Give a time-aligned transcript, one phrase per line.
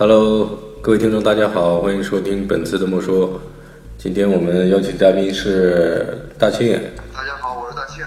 [0.00, 3.40] Hello，各位听众，大家好，欢迎收听本次的莫说。
[3.98, 6.06] 今天我们邀请嘉宾是
[6.38, 6.80] 大庆。
[7.12, 8.04] 大家好，我是大庆。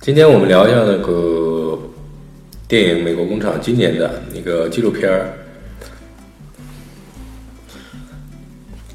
[0.00, 1.78] 今天我们聊一下那个
[2.66, 5.32] 电影《美国工厂》今年的那个纪录片儿。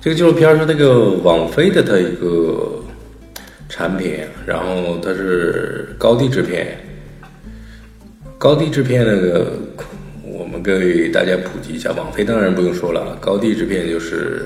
[0.02, 2.84] 这个纪录片是那个网飞的它一个
[3.70, 6.78] 产品，然后它是高地制片。
[8.38, 9.54] 高地制片那个，
[10.64, 11.92] 给大家普及一下。
[11.92, 14.46] 网飞当然不用说了，高地制片就是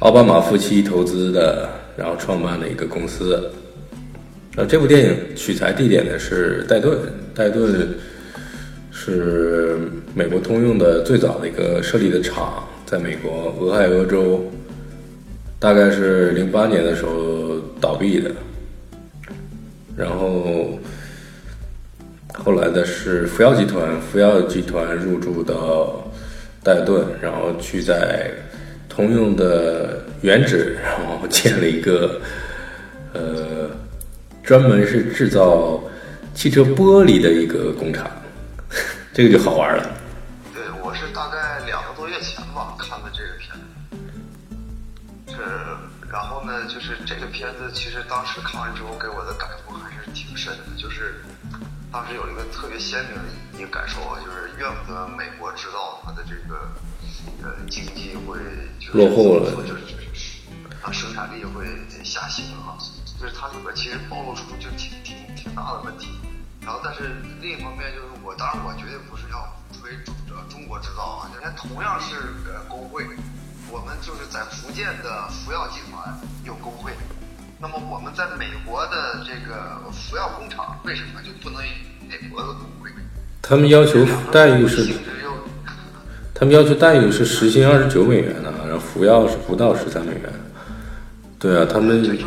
[0.00, 3.50] 奥巴马夫妻投资的，然后创办的一个公司。
[4.54, 6.98] 那这部电影取材地点呢是戴顿，
[7.34, 7.88] 戴顿
[8.92, 9.78] 是
[10.14, 14.44] 美国通用的最早的一个设立的厂，在美国俄亥俄州，
[15.58, 18.30] 大概是零八年的时候倒闭的，
[19.96, 20.78] 然后。
[22.42, 26.10] 后来的是福耀集团，福耀集团入驻到
[26.62, 28.30] 戴顿，然后去在
[28.88, 32.18] 通用的原址，然后建了一个
[33.12, 33.68] 呃，
[34.42, 35.78] 专门是制造
[36.34, 38.10] 汽车玻璃的一个工厂，
[39.12, 39.90] 这个就好玩了。
[40.54, 43.52] 对，我是大概两个多月前吧看的这个片
[45.28, 45.42] 子，是，
[46.10, 51.16] 然后呢，就是这个片子，其实当时看完之后给我的感触还是挺深的，就是。
[51.92, 56.70] 当时有一个特别鲜明的一个感受啊，就是怨不得美国制造它的这个
[57.42, 58.38] 呃经济会
[58.92, 59.82] 落后了，就是
[60.82, 61.66] 啊生产力会
[62.04, 62.78] 下行啊，
[63.18, 66.08] 就是它这个其实暴露出就挺挺挺大的问题。
[66.62, 69.90] 然后，但是另一方面就是我当然我绝对不是要吹
[70.28, 72.14] 中中国制造啊，人家同样是
[72.46, 73.04] 呃工会，
[73.68, 76.92] 我们就是在福建的福耀集团有工会。
[77.62, 81.60] 那么我们在美国的这个服药工厂为什么就不能
[82.08, 82.90] 美国的工会？
[83.42, 84.88] 他们要求待遇是，
[86.32, 90.32] 他们要求待遇是时薪二十九美元呢，然后服药是不到十三美元。
[91.38, 92.18] 对啊，他们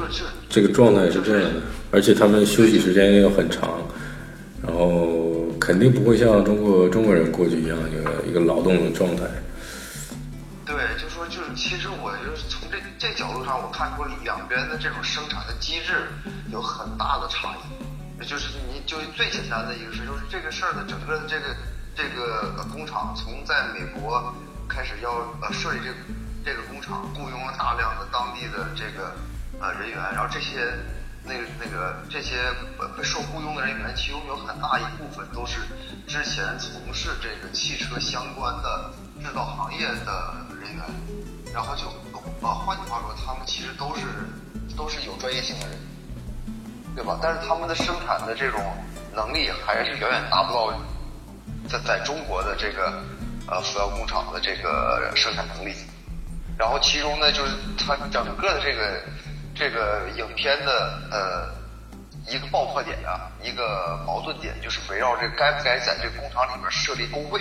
[0.50, 3.82] 这个状态是这样的，而且他们休息时间又很长，
[4.62, 9.24] 然后肯定不会像中国中国人过去一样一个一个劳动的状态。
[10.64, 16.08] 对，就说就是，其实我就是从这这角度上，我看出两边的这种生产的机制
[16.52, 18.26] 有很大的差异。
[18.26, 21.56] 就是你就最简单的一个事，就是这个事儿的整个的这个
[21.96, 24.34] 这个工厂从在美国
[24.68, 25.12] 开始要
[25.42, 25.94] 呃设立这
[26.44, 29.14] 这个工厂，雇佣了大量的当地的这个
[29.60, 30.74] 呃人员，然后这些
[31.24, 32.38] 那个那个这些
[32.98, 35.60] 被受雇佣的人员，其中有很大一部分都是
[36.08, 38.92] 之前从事这个汽车相关的
[39.22, 40.84] 制造行业的人员。
[41.54, 41.84] 然后就
[42.44, 44.02] 啊，换句话说，他们其实都是
[44.76, 45.80] 都是有专业性的人，
[46.94, 47.18] 对吧？
[47.22, 48.62] 但是他们的生产的这种
[49.16, 50.74] 能力还是远远达不到
[51.70, 53.02] 在在中国的这个
[53.48, 55.74] 呃福耀工厂的这个生产能力。
[56.58, 59.02] 然后其中呢，就是它整个的这个
[59.56, 61.50] 这个影片的呃
[62.30, 67.40] 一个爆破点啊，一个矛盾点，就是围绕这该不该在这工厂里面设立工会。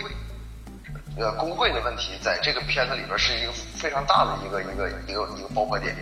[1.18, 5.94] 呃，工会的问题在这个片子里边是一个非常大的一个一个一个一个爆破点。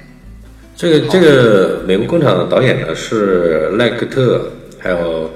[0.77, 4.41] 这个这个美国工厂的导演呢是赖克特，
[4.79, 5.29] 还有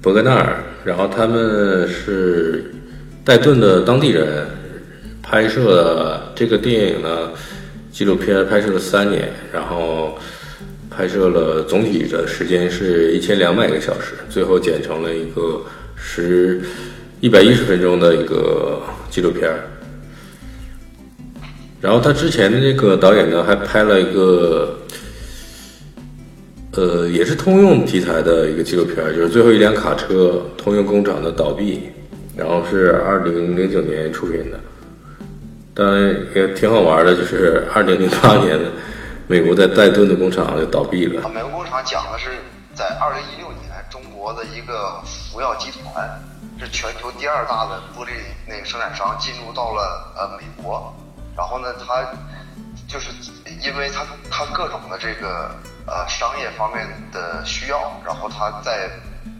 [0.00, 2.72] 伯格纳尔，然后他们是
[3.22, 4.46] 戴顿的当地人，
[5.22, 7.30] 拍摄这个电影呢
[7.92, 10.18] 纪录片拍摄了三年，然后
[10.90, 15.60] 拍摄了总体的时间是一千两百个小时，最后剪成了一个
[15.94, 16.62] 十。
[17.20, 19.60] 一百一十分钟的一个纪录片儿，
[21.82, 24.74] 然后他之前的那个导演呢，还拍了一个，
[26.72, 31.90] 呃，也是通用题材的一个纪录片儿，就是最后一辆卡车，通用工厂的倒闭，
[32.34, 34.58] 然后是二零零九年出品的，
[35.74, 38.58] 当然也挺好玩的，就是二零零八年，
[39.28, 41.28] 美国在戴顿的工厂就倒闭了。
[41.28, 42.30] 美国工厂讲的是
[42.74, 46.08] 在二零一六年，中国的一个福耀集团。
[46.62, 48.10] 是全球第二大的玻璃
[48.46, 50.94] 那个生产商进入到了呃美国，
[51.36, 52.06] 然后呢，他
[52.86, 53.10] 就是
[53.60, 55.50] 因为他他各种的这个
[55.86, 58.88] 呃商业方面的需要，然后他在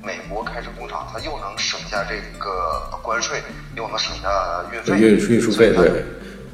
[0.02, 3.40] 美国开始工厂，他又能省下这个关税，
[3.76, 4.98] 又能省下运费。
[4.98, 6.04] 运运输费，对，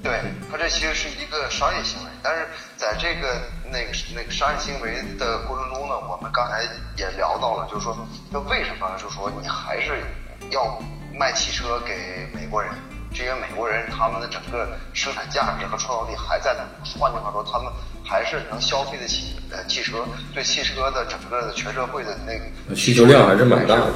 [0.02, 0.20] 对
[0.50, 6.62] 他这其实是一个商业行为，但是在这个那个那个商业行为的过程中呢，我们刚才
[6.98, 7.96] 也聊到了，就是说，
[8.30, 10.04] 那为什么就是说你还是。
[10.50, 10.80] 要
[11.18, 12.72] 卖汽车给美国人，
[13.12, 16.62] 这些美国人他们的整个生产价值和创造力还在那。
[16.98, 17.72] 换句话说，他们
[18.04, 20.04] 还是能消费得起呃汽车，
[20.34, 23.94] 对汽车的整个的全社会的那个需求量还是蛮大的，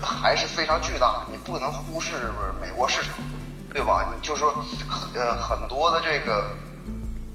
[0.00, 1.24] 还是非常巨大。
[1.30, 2.12] 你不能忽视
[2.60, 3.12] 美国市场。
[3.74, 4.06] 对吧？
[4.14, 4.54] 你就说，
[5.16, 6.46] 呃，很多的这个，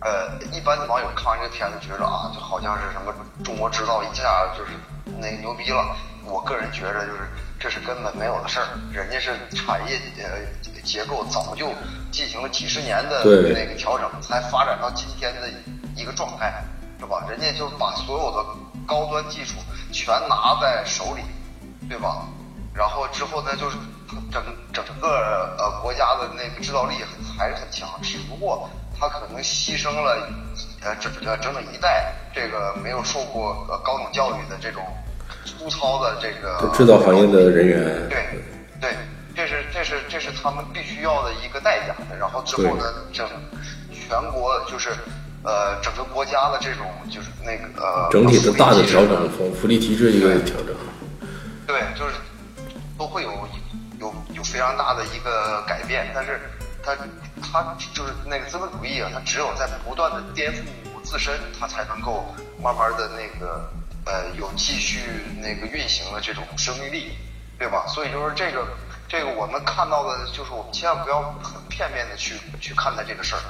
[0.02, 3.14] 呃，一般的网友看完这个片子，觉得啊，就好像是什么
[3.44, 4.72] 中国制造一下就是
[5.20, 5.96] 那个牛逼了。
[6.26, 7.28] 我个人觉着就是
[7.60, 11.74] 这是根本没有的事儿，人家是产业呃结构早就
[12.12, 15.50] 进行了几十年的那个调整，才发展到今天的
[15.96, 16.64] 一个状态，
[17.00, 17.26] 是吧？
[17.28, 18.46] 人家就把所有的
[18.86, 19.56] 高端技术
[19.92, 21.24] 全拿在手里，
[21.90, 22.26] 对吧？
[22.74, 23.78] 然后之后呢，就是
[24.32, 24.42] 整
[24.72, 26.96] 整个呃国家的那个制造力
[27.38, 28.70] 还是很强，只不过
[29.00, 30.28] 他可能牺牲了
[30.82, 34.84] 呃整呃整整一代这个没有受过呃高等教育的这种。
[35.46, 38.28] 粗糙的这个制造行业的人员，对，
[38.80, 38.96] 对，
[39.36, 41.96] 这是这是这是他们必须要的一个代价。
[42.20, 43.28] 然后之后呢，整
[43.92, 44.90] 全国就是
[45.44, 50.76] 呃整个国家的这种就是那个呃整体的大的调整和福利体制一个调整，
[51.66, 52.16] 对，就是
[52.98, 53.32] 都会有
[54.00, 56.08] 有有非常大的一个改变。
[56.14, 56.40] 但是
[56.84, 56.96] 它
[57.42, 60.64] 它就是那个资本主义啊，它只有在不断的颠覆
[61.04, 62.24] 自身，它才能够
[62.62, 63.70] 慢慢的那个。
[64.06, 65.02] 呃，有继续
[65.40, 67.16] 那个运行的这种生命力，
[67.60, 67.86] 对吧？
[67.86, 68.66] 所以就是这个，
[69.08, 73.42] 这个我们看到的，就是我们千万不要很片面的去去看待这个事儿，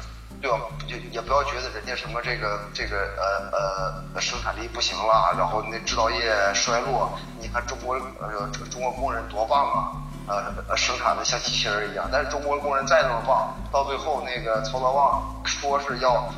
[0.41, 0.59] 对吧？
[0.85, 9.91] 就也不要觉得人家什么这个这个呃呃生产力不行了，然后那制造业衰落，你看中国呃中国工人多棒啊，
[10.29, 12.07] 呃生产的像机器人一样。
[12.11, 16.31] 但是中国工人再那么棒，到最后那个曹德旺说是要。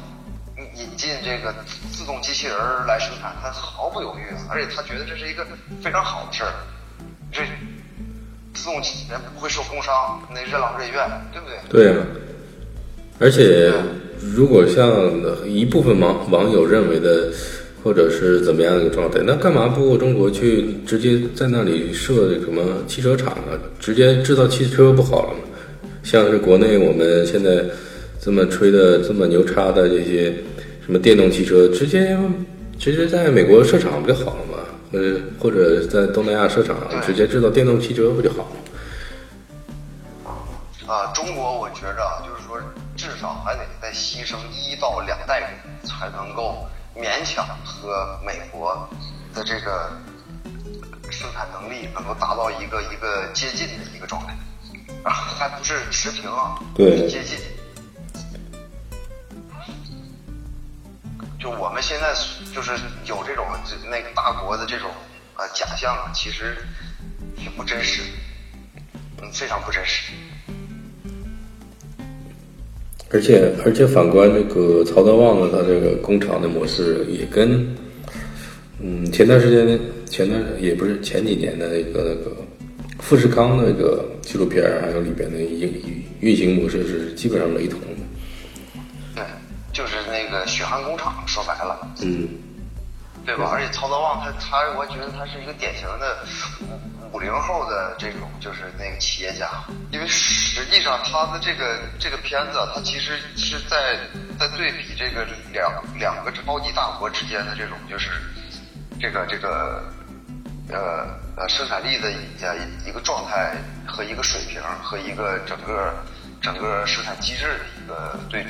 [0.75, 1.51] 引进这个
[1.91, 2.55] 自动机器人
[2.85, 5.43] 来生产，他毫不犹豫，而且他觉得这是一个
[5.81, 6.53] 非常好的事儿。
[7.31, 7.41] 这
[8.53, 11.87] 自动机器人不会受工伤，那任劳任怨，对不对？
[11.87, 12.05] 对啊。
[13.19, 13.73] 而且，
[14.19, 14.87] 如果像
[15.49, 17.31] 一部分网网友认为的，
[17.83, 23.57] 或者是怎么样一个状态，那干嘛不中国去直接在那里设什么汽车厂啊？
[23.79, 25.39] 直接制造汽车不好了吗？
[26.03, 27.63] 像是国内我们现在
[28.19, 30.33] 这么吹的这么牛叉的这些。
[30.83, 32.17] 什么电动汽车直接
[32.77, 34.57] 直接在美国设厂不就好了吗？
[34.93, 36.75] 呃，或者在东南亚设厂，
[37.05, 38.51] 直接制造电动汽车不就好
[40.25, 40.33] 了？
[40.91, 42.57] 啊，中国我觉着就是说，
[42.97, 45.49] 至少还得再牺牲一到两代人，
[45.83, 46.65] 才能够
[46.95, 48.87] 勉强和美国
[49.33, 49.91] 的这个
[51.09, 54.35] 生产能力能够达到一个一个接近的一个状态，
[55.03, 57.37] 啊，还不是持平啊，对，接近。
[61.39, 62.13] 就我们现在
[62.53, 63.47] 就是有这种
[63.89, 64.91] 那个大国的这种
[65.35, 66.55] 啊假象啊，其实
[67.35, 68.03] 挺不真实，
[69.21, 70.11] 嗯，非常不真实。
[73.13, 77.67] 而且而且反观那个曹德旺呢，他这个工厂的模式也跟
[78.79, 82.35] 嗯前段时间前段也不是前几年的那个那个
[82.99, 87.87] 富士康那个纪录片还有里边的运运行模式是基本上雷同的。
[89.73, 92.27] 就是那个血汗工厂，说白了，嗯，
[93.25, 93.49] 对吧？
[93.53, 96.17] 而且曹德旺他他，我觉得他是一个典型的
[97.13, 99.49] 五零后的这种就是那个企业家，
[99.91, 103.97] 因为实际上他的这个这个片子，他其实是在
[104.39, 108.09] 在对比这个两两个超级大国之间的这种就是
[108.99, 109.83] 这个这个
[110.69, 111.05] 呃
[111.35, 112.09] 呃生产力的
[112.41, 112.55] 呃
[112.87, 113.55] 一个状态
[113.85, 115.93] 和一个水平和一个整个
[116.41, 118.49] 整个生产机制的一个对比。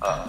[0.00, 0.24] 啊，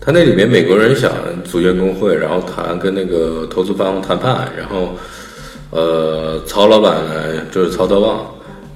[0.00, 1.12] 他那里面美国人想
[1.44, 4.96] 组建工会，然后谈跟那个投资方谈判，然后，
[5.72, 8.26] 呃，曹老板呢就是曹德旺，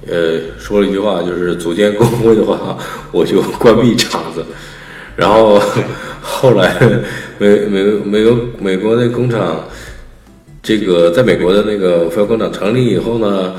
[0.07, 2.77] 呃，说了一句话，就是组建工会的话，
[3.11, 4.43] 我就关闭厂子。
[5.15, 5.61] 然后
[6.21, 6.75] 后来
[7.37, 9.63] 美美美国美国那工厂，
[10.61, 13.53] 这个在美国的那个飞工厂成立以后呢，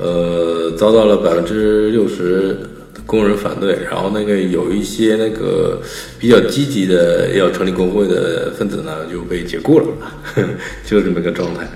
[0.00, 2.58] 呃，遭到了百分之六十。
[3.04, 5.80] 工人反对，然后那个有一些那个
[6.18, 9.86] 比较积极的要成立工会的分子呢，就被解雇了，
[10.84, 11.68] 就这么个状态。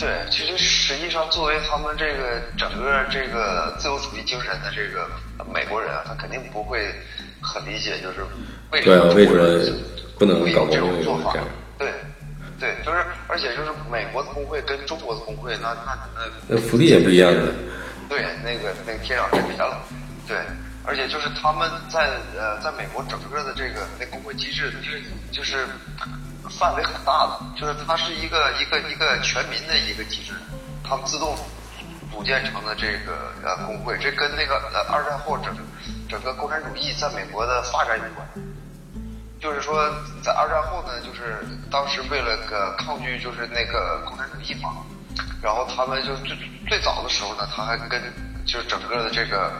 [0.00, 5.06] 对，其实实际上作为他们这个整个这个自由主义精神的这个
[5.52, 6.90] 美国人啊，他肯定不会
[7.42, 8.24] 很理解，就是
[8.72, 9.78] 为什么为什么
[10.18, 11.34] 不能搞这种做法？
[11.78, 11.92] 对，
[12.58, 15.98] 对，就是而且就是美国的工会跟中国的工会，那那
[16.48, 17.52] 那福利也不一样的。
[18.08, 19.82] 对，那个那个天壤之别了。
[20.26, 20.38] 对，
[20.84, 25.66] 而且就是他们在呃，在美国整个的这个那工会机制就是就是
[26.58, 30.34] 范围很大的，就是它是一个一个一个全民的一个机制，
[30.82, 31.36] 他们自动
[32.12, 35.56] 组建成的这个呃工会，这跟那个呃二战后整
[36.08, 38.26] 整个共产主义在美国的发展有关。
[39.40, 39.88] 就是说，
[40.22, 44.84] 在二战后呢，就是当时为了个抗拒就是那个共产主义嘛。
[45.42, 46.36] 然后他们就最
[46.68, 48.02] 最早的时候呢，他还跟
[48.44, 49.50] 就是整个的这个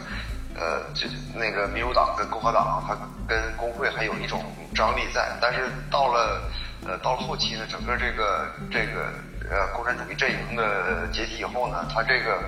[0.54, 2.94] 呃，就那个民主党跟共和党，他
[3.26, 4.44] 跟工会还有一种
[4.74, 6.42] 张力在，但是到了
[6.86, 9.12] 呃到了后期呢，整个这个这个
[9.50, 12.42] 呃共产主义阵营的解体以后呢，它这个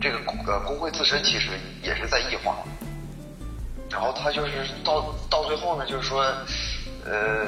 [0.00, 1.50] 这个呃工会自身其实
[1.82, 2.56] 也是在异化，
[3.90, 4.52] 然后它就是
[4.84, 6.22] 到到最后呢，就是说
[7.04, 7.46] 呃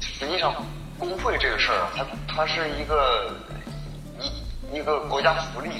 [0.00, 0.54] 实际上
[0.98, 3.34] 工会这个事儿，它它是一个
[4.18, 5.70] 一一个国家福利。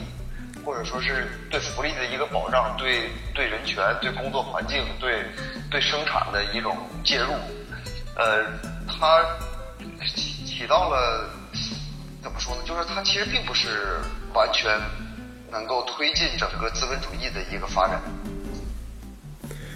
[0.63, 5.25] 或者说是对福利的一个保障，对对人权、对工作环境、对
[5.71, 7.33] 对生产的一种介入，
[8.15, 8.45] 呃，
[8.99, 9.25] 它
[10.15, 11.31] 起起到了
[12.23, 12.63] 怎么说呢？
[12.67, 14.01] 就是它其实并不是
[14.35, 14.79] 完全
[15.51, 18.01] 能够推进整个资本主义的一个发展，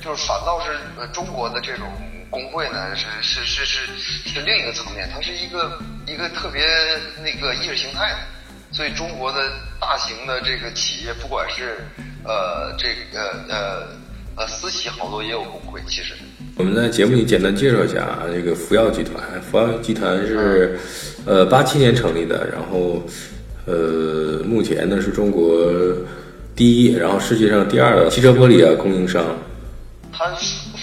[0.02, 0.78] 就是反倒是
[1.12, 1.87] 中国的这种
[2.30, 3.87] 工会呢，是是是是
[4.28, 6.66] 是另一个层面，它是一个一个特别
[7.23, 8.18] 那个意识形态的。
[8.73, 11.87] 所以，中国的大型的这个企业，不管是
[12.25, 13.87] 呃这个呃
[14.37, 15.80] 呃私企，好多也有工会。
[15.87, 16.16] 其实，
[16.56, 19.20] 我们在节目里简单介绍一下啊，这个福耀集团。
[19.42, 20.78] 福耀集团是
[21.26, 23.02] 呃八七年成立的，然后
[23.66, 25.61] 呃目前呢是中国
[26.54, 29.25] 第一，然后世界上第二的汽车玻璃啊供应商。
[30.12, 30.26] 它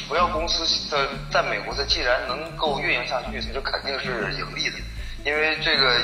[0.07, 0.59] 福耀公司
[0.93, 4.75] 的在美国，它既然能够运营下去，它就肯定是盈利的，
[5.25, 5.99] 因为这个。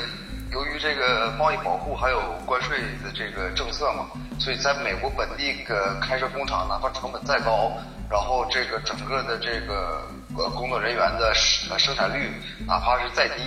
[0.54, 4.08] 由于这个贸易保护还有关税的这个政策嘛，
[4.40, 7.78] 所以在美国本地个开设工厂，哪怕成本再高，
[8.10, 12.32] 然后这个整个的这个呃工作人员的生生产率
[12.66, 13.42] 哪怕是再低，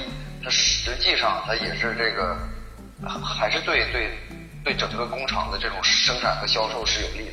[0.44, 2.36] 它实际上它也是这个
[3.22, 4.18] 还是对对
[4.62, 7.32] 对整个工厂的这种生产和销售是有利的。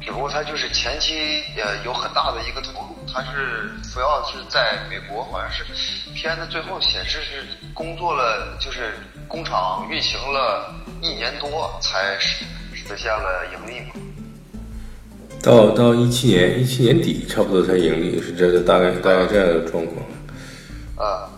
[0.00, 5.62] 只不过它就是前期呃有很大的一个投入，它是主要是在美国，好像是
[6.12, 8.94] 片子最后显示是工作了，就是
[9.32, 13.94] 工厂运行了一年多才实实现了盈利嘛。
[15.42, 20.06] 到到一七年一七年底差不多才盈利，是这个大概大概这样的状况。
[20.98, 21.30] 啊。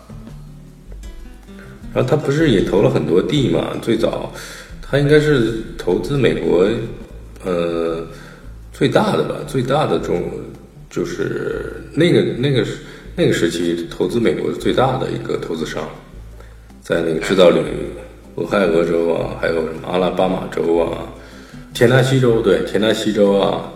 [1.93, 3.71] 然后他不是也投了很多地嘛？
[3.81, 4.29] 最早
[4.81, 6.69] 他应该是投资美国，
[7.45, 8.05] 呃。
[8.73, 10.21] 最大的吧，最大的中
[10.89, 12.67] 就是那个那个
[13.15, 15.89] 那个时期投资美国最大的一个投资商，
[16.87, 17.89] 在那个制造领域，
[18.35, 21.01] 俄亥俄州啊，还有什么阿拉巴马州啊，
[21.73, 23.71] 田纳西州对，田纳西州啊，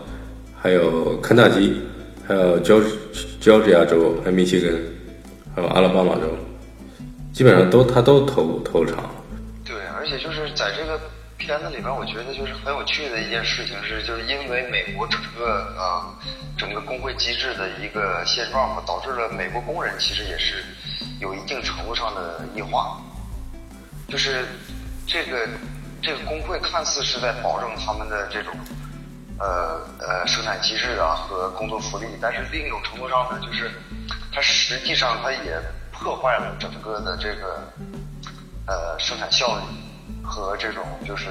[0.56, 1.82] 还有肯塔基，
[2.28, 2.80] 还有交，
[3.42, 4.80] 交治亚州，还有密歇根，
[5.56, 6.28] 还有阿拉巴马州，
[7.34, 9.10] 基本上都他都投投厂。
[9.66, 11.00] 对，而且就是在这个。
[11.40, 16.12] 片子里边，我觉得就是很有趣的一件事情是，就是因为美国整个啊
[16.58, 20.62] 整个工会机制的一个现状嘛，导致了美国工人其实也是
[21.20, 23.02] 有一定程度上的异化。
[24.08, 24.46] 就是
[25.06, 25.48] 这个
[26.02, 28.54] 这个工会看似是在保证他们的这种
[29.38, 33.70] 呃呃生产机制啊和工作福利，但是另一种程度上呢，就是
[34.34, 35.62] 它实际上它也
[35.92, 37.72] 破坏了整个的这个
[38.66, 39.64] 呃生产效率。
[40.22, 41.26] 和这种就是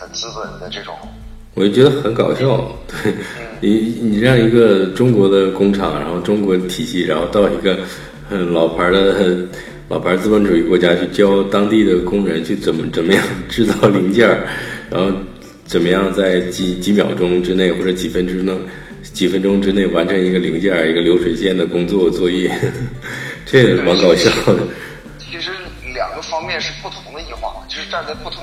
[0.00, 0.98] 呃资本的这种，
[1.54, 2.72] 我就觉得很搞笑。
[2.88, 3.14] 对
[3.60, 3.68] 你，
[4.00, 7.78] 你让一个中国的工厂，然后中国体系，然后到一个
[8.52, 9.46] 老牌的
[9.88, 14.46] 老牌资本主义国家去教当地的工人去怎么怎么样制造零件儿，
[14.90, 15.10] 然后
[15.64, 18.52] 怎么样在几几秒钟之内或者几分之内
[19.02, 22.50] 几分钟之内完成一个零件儿一个流水线的工作作业，
[23.46, 24.58] 这也蛮搞笑的。
[25.18, 25.50] 其实
[25.94, 27.54] 两个方面是不同的异化。
[27.68, 28.42] 就是站在不同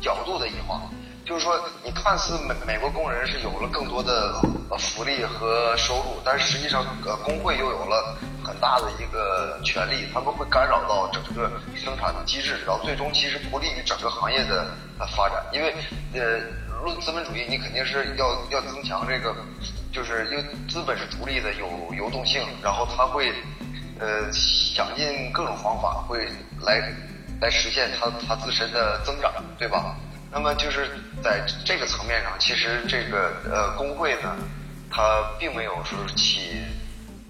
[0.00, 0.80] 角度的异化，
[1.26, 1.52] 就是说，
[1.84, 4.40] 你看似美美国工人是有了更多的
[4.70, 14.66] 呃福利和收入，但是实际上呃工会又有了很大的一个权利，他们会干扰到整个生产的机制，然后最终其实不利于整个行业的
[14.98, 15.74] 呃发展，因为
[16.12, 16.40] 呃
[16.84, 19.34] 论资本主义，你肯定是要要增强这个，
[19.92, 23.32] 就是因为资本是独立的，有流动性，然后他会
[23.98, 26.28] 呃想尽各种方法会
[26.60, 26.92] 来。
[27.40, 29.96] 来实现它它自身的增长，对吧？
[30.30, 30.88] 那么就是
[31.22, 34.36] 在这个层面上，其实这个呃工会呢，
[34.88, 36.62] 它并没有说起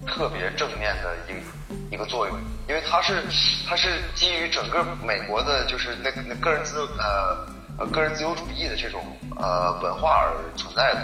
[0.07, 3.23] 特别正面的一一个作用，因为它是
[3.67, 7.45] 它是基于整个美国的，就是那那个人自呃
[7.79, 9.01] 呃个人自由主义的这种
[9.37, 11.01] 呃文化而存在的。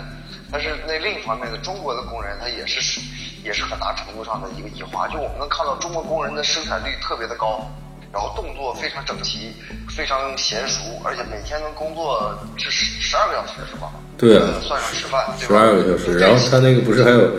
[0.51, 3.01] 但是那另一方面的中国的工人，他也是
[3.43, 7.69] 也是很大程度上的一个异化，就我们能看到中国工人的生产率特别的高。
[8.13, 9.55] 然后动作非常整齐，
[9.87, 13.89] 非常娴熟，而且每天能工作是十十二个小时，是吧？
[14.17, 16.19] 对啊，算上吃饭，十二个小时。
[16.19, 17.31] 然后他那个不是还有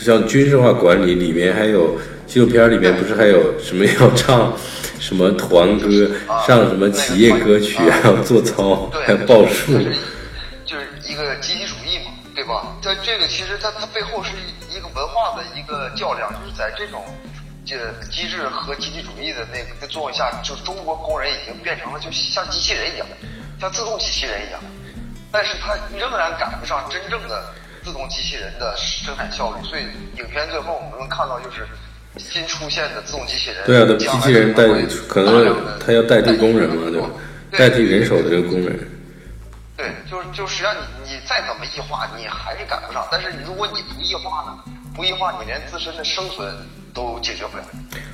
[0.00, 4.52] 像军事化管理里面还有纪录片里面不是还有什么要唱，
[5.00, 6.10] 什么团歌，
[6.46, 9.72] 上什么企业歌曲，还要做操，还要报数，
[10.64, 12.76] 就是一个集体主义嘛，对吧？
[12.80, 14.30] 它这个其实它它背后是
[14.70, 17.02] 一个文化的一个较量，就是在这种
[17.66, 17.76] 这
[18.10, 23.06] 机制和集体主义的那个作用下，就是中国工人已经变成了就像机器人一样，
[23.60, 24.60] 像自动机器人一样，
[25.32, 27.42] 但是他仍然赶不上真正的。
[27.88, 29.82] 自动机器人的生产效率，所以
[30.18, 31.64] 影片最后我们能看到就是
[32.18, 33.64] 新出现的自动机器人。
[33.64, 34.64] 对啊，机器人代
[35.08, 37.08] 可能他要代替工人嘛，对吧？
[37.56, 38.78] 代替人手的这个工人。
[39.74, 43.08] 对，就是就实际上你你再怎么异化，你还是赶不上。
[43.10, 44.58] 但是如果你不异化呢？
[44.94, 46.46] 不异化，你连自身的生存
[46.92, 47.64] 都解决不了。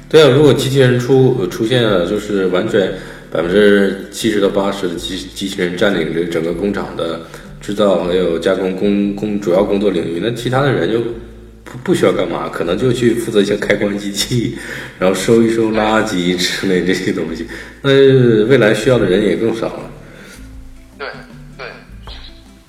[0.09, 2.93] 对啊，如果机器人出出现了，就是完全
[3.28, 7.19] 百分之七十到八十的机机器人占领着整个工厂的。
[7.64, 11.00] 制造还有加工工工主要工作领域，那其他的人就
[11.64, 14.59] 不不需要干嘛，可能就去负责一些开关机器，
[15.00, 17.49] 然后收一收垃圾之类这些东西。
[17.80, 17.88] 那
[18.44, 19.90] 未来需要的人也更少了。
[20.99, 21.09] 对
[21.56, 21.66] 对，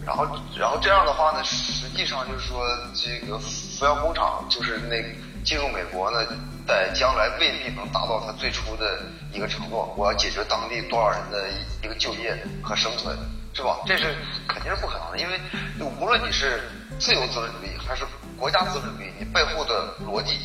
[0.06, 0.26] 然后
[0.58, 4.96] 然后这样的话呢，实际上就是说，这个福耀工厂就是那
[5.44, 6.26] 进入美国呢，
[6.66, 9.00] 在将来未必能达到他最初的
[9.34, 11.50] 一个承诺，我要解决当地多少人的
[11.84, 13.14] 一个就业和生存。
[13.56, 13.80] 是吧？
[13.86, 14.14] 这是
[14.50, 15.40] 肯定是不可能的，因为
[15.80, 16.62] 无论你是
[17.00, 18.04] 自由资本主义还是
[18.38, 20.38] 国家资本主义，你背后的逻辑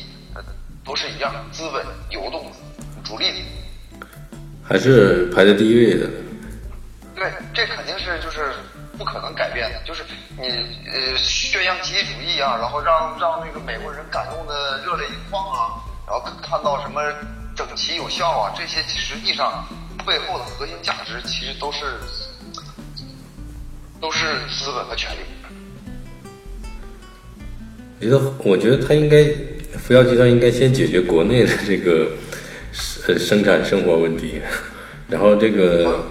[0.85, 2.49] 都是一样，资本流动，
[3.03, 3.43] 逐利。
[4.63, 6.09] 还是排在第一位的。
[7.13, 8.53] 对，这肯定是就是
[8.97, 10.05] 不可能改变的，就是
[10.39, 10.47] 你
[10.87, 17.01] 呃宣扬集体主义啊，然后让让那个美国人感动的热泪盈眶啊，然后看到什么
[17.57, 19.67] 整齐有效啊，这些实际上
[20.07, 21.99] 背后的核心价值其实都是。
[24.01, 25.17] 都是资本和权力。
[28.01, 29.23] 觉得，我觉得他应该，
[29.77, 32.07] 福耀集团应该先解决国内的这个
[32.73, 34.41] 生生产生活问题，
[35.07, 36.03] 然后这个，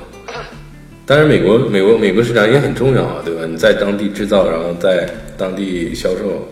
[1.04, 3.44] 当然美国美国美国市场也很重要啊，对吧？
[3.44, 6.48] 你在当地制造，然后在当地销售，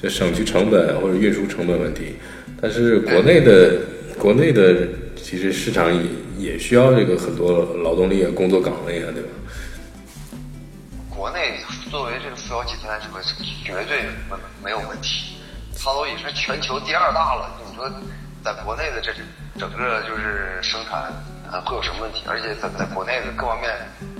[0.00, 2.14] 就省去成本或者运输成本问题。
[2.60, 3.80] 但是国内的
[4.16, 4.76] 国内的
[5.16, 9.28] 其实市场也也需要这个很多劳动力啊，工作岗位啊，对吧？
[12.48, 13.20] 作为这个福耀集团来说，
[13.62, 15.36] 绝对没没有问题，
[15.78, 17.50] 它都已是全球第二大了。
[17.68, 17.88] 你说
[18.42, 19.12] 在国内的这
[19.58, 21.12] 整个就是生产
[21.52, 22.22] 呃会有什么问题？
[22.26, 23.70] 而且在在国内的各方面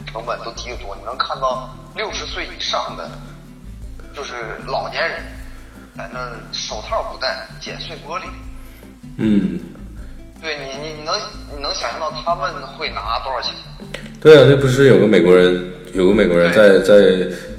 [0.06, 0.94] 成本都低得多。
[0.96, 3.10] 你能看到六十岁以上的
[4.14, 4.34] 就是
[4.66, 5.22] 老年人
[5.96, 8.24] 在那手套不戴剪碎玻璃。
[9.16, 9.58] 嗯。
[10.40, 11.18] 对你你你能
[11.56, 13.54] 你能想象到他们会拿多少钱？
[14.20, 15.72] 对啊，那不是有个美国人。
[15.94, 16.94] 有个美国人在在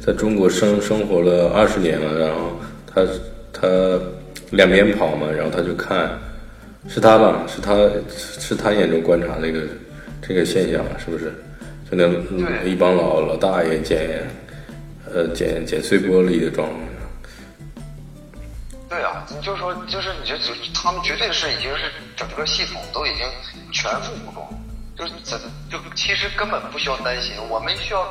[0.05, 3.01] 在中国生生活了二十年了，然后他
[3.53, 3.67] 他
[4.51, 6.17] 两边跑嘛，然后他就看，
[6.87, 7.45] 是他吧？
[7.47, 7.75] 是他
[8.17, 9.61] 是他眼中观察这个
[10.21, 11.31] 这个现象，是不是？
[11.89, 14.25] 就那一帮老老大爷捡
[15.11, 16.79] 呃捡捡碎玻璃的状况。
[18.87, 23.25] 对啊，你就说就是你就就他们绝对是已经是整个系统都已经
[23.71, 24.47] 全副武装。
[24.97, 25.39] 就是怎
[25.71, 28.05] 就其实根本不需要担心，我们需要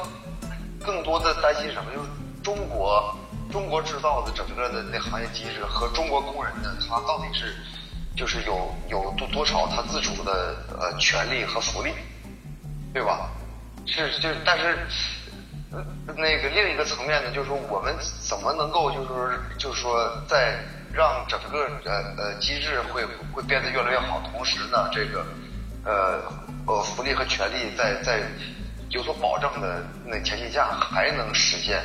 [0.88, 1.92] 更多的担心什么？
[1.94, 2.08] 就是
[2.42, 3.14] 中国
[3.52, 7.54] 中国制造的整个的那行业机制和中国工人的他到底是
[8.16, 11.92] 就是有有多多少他自主的呃权利和福利，
[12.94, 13.28] 对吧？
[13.84, 14.78] 是就但是
[16.16, 17.94] 那个另一个层面呢，就是说我们
[18.26, 20.58] 怎么能够就是就是说在
[20.90, 25.22] 让整个呃呃机制会会变得越来越好，同时呢这个
[25.84, 26.22] 呃。
[26.68, 28.20] 呃，福利和权利在在
[28.90, 31.82] 有所保证的那前提下，还能实现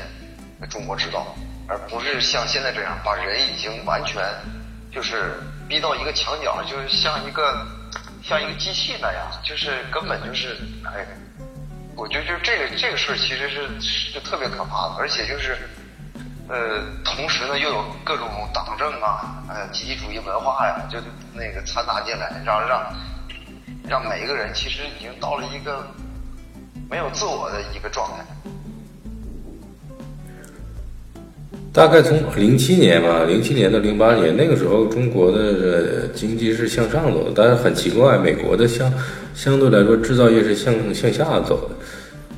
[0.70, 1.36] 中国制造，
[1.68, 4.24] 而不是像现在这样把人已经完全
[4.92, 5.34] 就是
[5.68, 7.66] 逼到一个墙角，就是像一个
[8.24, 11.06] 像一个机器那样，就是根本就是哎，
[11.96, 15.58] 我觉得就是这个这个事儿其实是是特别可怕的，而且就是
[16.48, 21.00] 呃，同时呢又有各种党政啊，呃，集体主义文化呀，就
[21.34, 22.94] 那个掺杂进来，让让。
[23.86, 25.86] 让每一个人其实已经到了一个
[26.94, 28.24] 没有自我的一个状态。
[31.74, 38.94] 大概从零七年吧，零七年到零八年那个时候，中国的经济是向上走的，但是很奇怪，美国的相
[39.34, 41.76] 相对来说制造业是向向下走的。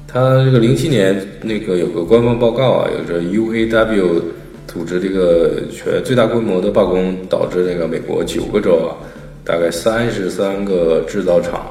[0.08, 4.22] 他这个零七年那个有个官方报告啊，有着 UAW
[4.68, 8.96] 组织这个全最大规模的罢工，导致那个美国九个州啊。
[9.44, 11.70] 大概三十三个制造厂，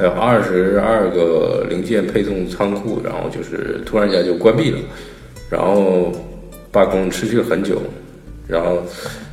[0.00, 4.78] 还有二十二个零件配送仓库，然后就是突然间就关闭了，
[5.50, 6.10] 然后
[6.72, 7.82] 罢工持续了很久，
[8.48, 8.82] 然后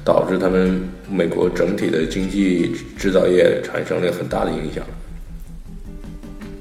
[0.03, 4.84] 导致他们美国整体的经济制造业产生了很大的影响。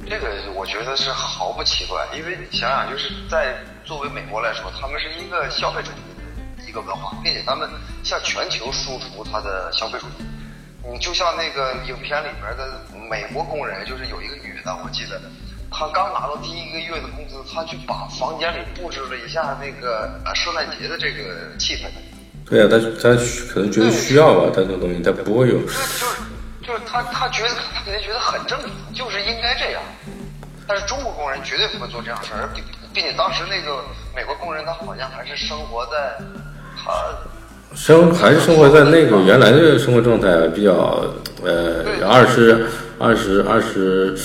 [0.09, 7.69] 这个我觉得是毫不奇怪，因为你想想，就是在作为美国来说，他们是一个消费主义的一个文化，并且他们
[8.05, 10.36] 向全球输出它的消费主义。
[10.89, 15.21] 你就像那个影片里面的美国工人，就是有一个女的，我记得，
[15.71, 21.89] 她刚拿到第一个月的工资，她去把房间里布置了一下那个呃圣诞节的这个气氛。
[22.49, 23.17] 对啊，她她
[23.53, 25.59] 可能觉得需要吧，她这个东西她不会有。
[25.61, 26.23] 就是
[26.63, 29.83] 就是她她觉得她肯定觉得很正常，就是应该这样。
[30.69, 36.17] 但是中国工人绝对不会做这样事儿，并并且当时那个美国工人他好像还是生活在
[36.77, 36.93] 他。
[37.75, 41.05] 生还是生活在那个原来的生活状态，比较
[41.45, 42.67] 呃二十
[42.99, 44.17] 二十二十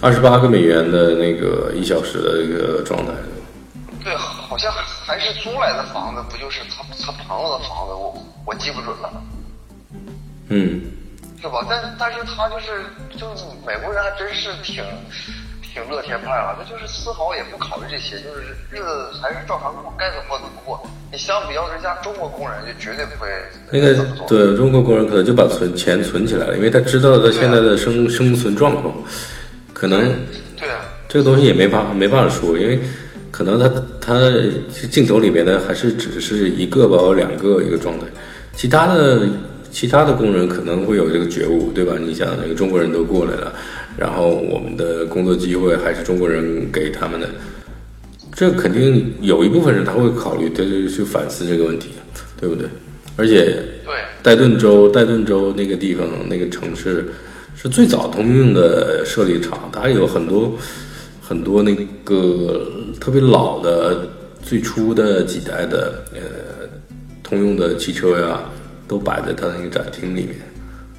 [0.00, 3.12] 二十八个美元的那个一小时的一个状态。
[4.04, 7.92] 对，好像还是租来的房子，不就是他他朋友的房子？
[7.94, 8.14] 我
[8.46, 9.12] 我记不准了。
[10.48, 10.80] 嗯。
[11.40, 11.66] 是吧？
[11.68, 12.84] 但但是他就是
[13.18, 14.84] 就是美国人还真是挺
[15.72, 20.80] 挺乐天派啊，他就是丝毫也不考虑这些，就是日子还是照常过，该怎么过怎么过。
[21.10, 23.28] 你相比较之下，中国工人就绝对不会
[23.70, 23.94] 那个
[24.28, 28.94] 对中国工人可能就把存钱存起来了，因为他知道他现在的生生存状况，
[29.72, 30.00] 可能
[30.58, 32.78] 对啊，这个东西也没法没办法说，因为。
[33.32, 33.66] 可能他
[33.98, 34.30] 他
[34.90, 38.04] 镜头里面的还是只是一个吧，或两个一个状态，
[38.54, 39.26] 其他的
[39.72, 41.94] 其他的工人可能会有这个觉悟，对吧？
[41.98, 43.52] 你想，那个中国人都过来了，
[43.96, 47.26] 然后我们的工作机会还是中国人给他们的，
[48.32, 51.88] 这肯定有一部分人他会考虑，他就去反思这个问题，
[52.38, 52.68] 对不对？
[53.16, 53.46] 而且，
[53.84, 57.06] 对，戴顿州戴顿州那个地方那个城市
[57.56, 60.56] 是最早通用的设立厂，它有很多。
[61.24, 62.66] 很多那个
[63.00, 64.06] 特别老的、
[64.42, 66.20] 最初的几代的呃
[67.22, 68.42] 通用的汽车呀，
[68.92, 70.36] 都摆在它那个展厅里面。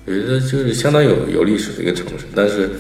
[0.06, 2.72] 我觉得就是相当有有历史的一个城市，但是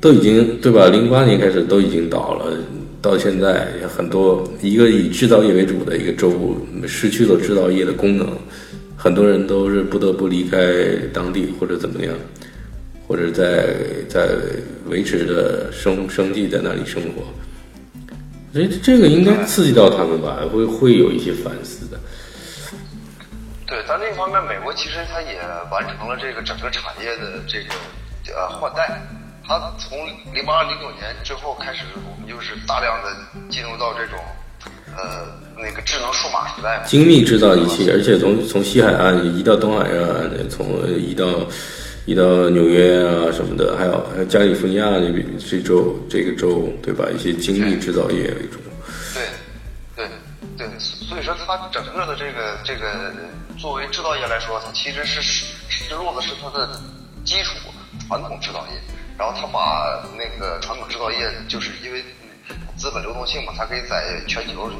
[0.00, 0.88] 都已经对吧？
[0.88, 2.56] 零八年开始都已经倒了，
[3.02, 6.32] 到现在也很多一个以制造业为主的一个州
[6.86, 8.26] 失去了制造业的功能，
[8.96, 10.56] 很多人都是不得不离开
[11.12, 12.14] 当地或者怎么样。
[13.10, 13.74] 或者在
[14.08, 14.28] 在
[14.88, 17.24] 维持着生生计在那里生活，
[18.52, 21.98] 所以这个应该刺激到他们吧，会会有一些反思的。
[23.70, 25.38] 对，但另一方面，美国其实它也
[25.70, 29.00] 完成了这个整个产业的这个呃换代。
[29.46, 29.96] 它从
[30.34, 33.08] 零八零九年之后开始，我们就是大量的
[33.48, 34.18] 进入到这种
[34.96, 41.26] 呃那个智能数码时代，精密制造仪器，而且从从西海岸移到东海岸，从移到。
[42.06, 47.04] 移到纽约啊什么的，还有还有加利福尼亚那边这州这个州对吧？
[47.14, 48.58] 一些精密制造业为主。
[50.60, 53.10] 对，所以说它整个的这个这个
[53.56, 56.68] 作为制造业来说，它其实是失落的是它的
[57.24, 57.56] 基础
[58.06, 58.72] 传统制造业，
[59.16, 62.04] 然后它把那个传统制造业就是因为
[62.76, 64.70] 资本流动性嘛，它可以在全球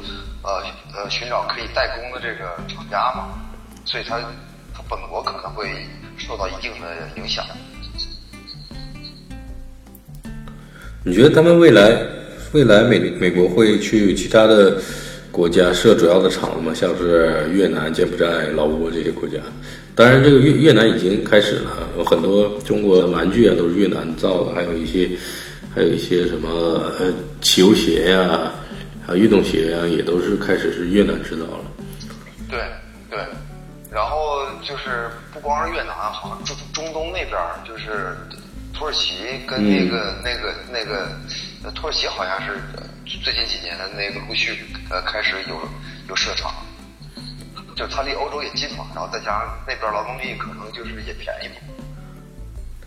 [0.43, 0.63] 呃
[0.93, 3.33] 呃寻找可以代工的这个厂家嘛，
[3.83, 4.19] 所以它
[4.71, 5.67] 它本国可能会。
[6.17, 7.43] 受到一定的影响。
[11.03, 11.97] 你觉得他们未来
[12.51, 14.79] 未来美美国会去其他的
[15.31, 16.73] 国家设主要的厂子嘛？
[16.73, 19.37] 像是越南、柬埔寨、老挝这些国家？
[19.95, 25.09] 当然，这个越越南已经开始了，有很多中国的玩具啊都是越南造的，还有一些
[25.73, 26.49] 还有一些什么
[26.99, 28.51] 呃球鞋呀，
[29.05, 31.65] 还有运动鞋呀，也都是开始是越南制造了。
[32.49, 32.59] 对
[33.09, 33.19] 对，
[33.89, 35.09] 然后就是。
[35.33, 38.13] 不光是越南，好像中中东那边就是
[38.81, 41.07] 土耳其跟那个那个那个
[41.75, 42.59] 土耳其好像是
[43.23, 44.57] 最近几年的那个陆续
[44.89, 45.55] 呃开始有
[46.09, 46.51] 有设厂，
[47.75, 51.55] 就它离欧洲也近嘛，然后再加上那边劳动力可能就是也便宜嘛。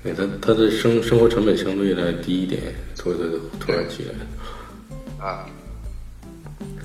[0.02, 2.60] 对，它它的生生活成本相对来低一点，
[2.98, 4.10] 土土土耳其。
[5.20, 5.46] 啊，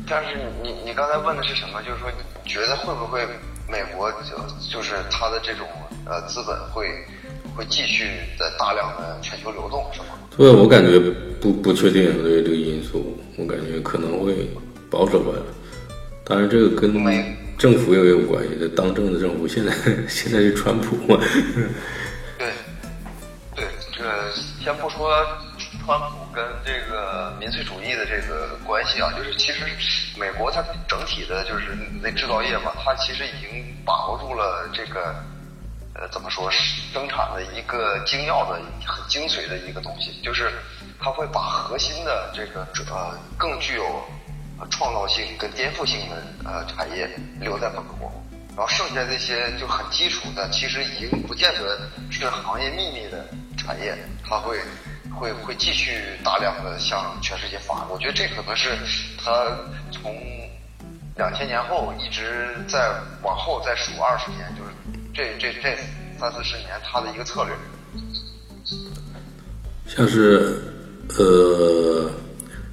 [0.08, 1.82] 但是你你刚才问的是什么？
[1.82, 3.28] 就是说你觉得会不会？
[3.67, 4.36] 美国就
[4.67, 5.67] 就是它的这种
[6.06, 6.88] 呃资本会
[7.60, 10.15] 会继续在大量的全球流动，是吗？
[10.38, 10.98] 对，我感觉
[11.41, 14.50] 不不确定对这个因素，我感觉可能会
[14.89, 15.34] 保守吧。
[16.24, 16.93] 当然，这个跟
[17.58, 18.56] 政府也有关系。
[18.58, 19.74] 这当政的政府现在
[20.08, 21.19] 现在是川普嘛？
[22.39, 22.48] 对
[23.58, 24.32] 对，这个
[24.63, 25.12] 先不说。
[25.86, 29.65] 川普跟这个民粹主义的这个关系啊，就是其实
[30.19, 35.15] 美国它整体的就是那制造业嘛，它其实已经把握住了这个
[36.00, 40.50] 呃怎么说是生产的一个精要的很精髓的一个东西，就是
[40.98, 43.84] 它会把核心的这个呃更具有
[44.72, 47.10] 创造性跟颠覆性的呃产业
[47.42, 48.10] 留在本国，
[48.56, 51.78] 然后剩下这些就很基础的，其实已经不见得
[52.10, 53.26] 是行业秘密的
[53.58, 53.94] 产业，
[54.26, 54.58] 它会
[55.14, 57.86] 会会继续大量的向全世界发。
[57.90, 58.78] 我觉得这可能是
[59.22, 59.46] 它
[59.92, 60.16] 从
[61.18, 62.90] 两千年后一直在
[63.22, 64.72] 往后再数二十年，就是
[65.20, 65.76] 这这这
[66.18, 67.54] 三四十年他的一个策略。
[69.86, 70.54] 像是
[71.18, 72.10] 呃，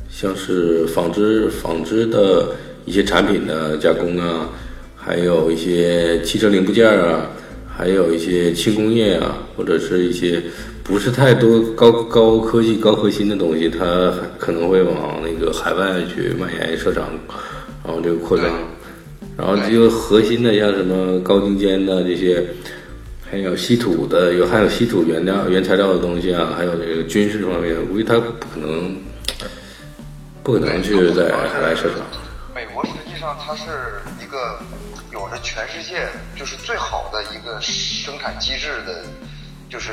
[0.08, 2.54] 像是纺织纺织的
[2.84, 4.48] 一些产品的加工啊。
[4.94, 7.28] 还有一些汽车零部件啊，
[7.66, 10.42] 还有一些轻工业啊，或者是一些
[10.82, 17.08] 不是太多高高科技、高核心的东西，它可能会往那个海外去蔓延设厂，
[17.84, 18.46] 然后这个扩张。
[19.36, 22.42] 然后就核心的，像什么高精尖的这些，
[23.30, 28.96] 还有稀土的，有含有稀土原料、原材料的东西啊，还有这个军事方面，估计它不可能，
[30.42, 32.00] 不可能去在海外设厂。
[32.54, 34.58] 美国实际上它是一个。
[35.12, 39.02] 有着全世界就是最好的一个生产机制的，
[39.70, 39.92] 就是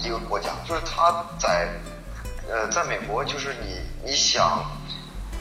[0.00, 1.68] 一个国家，就是它在
[2.50, 4.64] 呃，在美国，就是你你想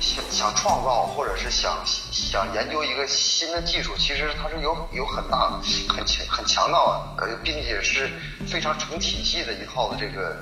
[0.03, 5.49] 想想创造，或者是想想研究一个新的技术，其实它是有有很大
[5.87, 6.77] 很强很强大
[7.17, 8.09] 呃，并且是
[8.45, 10.35] 非常成体系的一套的这个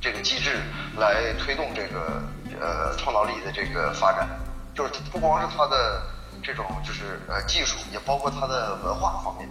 [0.00, 0.56] 这个机制
[0.98, 2.22] 来推动这个
[2.58, 4.26] 呃创造力的这个发展，
[4.74, 6.02] 就是不光是它的。
[6.44, 9.48] 这种就是呃技术，也包括它的文化方面。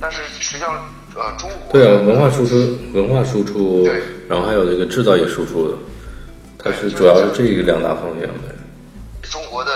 [0.00, 0.74] 但是实际上，
[1.14, 2.56] 呃，中国对啊，文化输出，
[2.92, 5.78] 文化输出，对，然后还有这个制造业输出的，
[6.58, 8.54] 它是主要是这个两大方面的。
[9.22, 9.70] 中国的